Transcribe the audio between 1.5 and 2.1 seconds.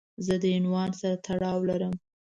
لرم.